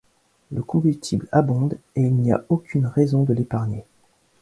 Le 0.51 0.63
combustible 0.63 1.29
abonde, 1.31 1.77
et 1.95 2.01
il 2.01 2.15
n’y 2.15 2.31
a 2.31 2.43
aucune 2.49 2.87
raison 2.87 3.21
de 3.21 3.33
l’épargner. 3.35 3.85